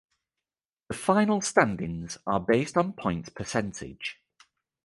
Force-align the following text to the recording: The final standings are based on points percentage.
The 0.89 0.95
final 0.95 1.41
standings 1.41 2.17
are 2.25 2.39
based 2.39 2.75
on 2.75 2.93
points 2.93 3.29
percentage. 3.29 4.19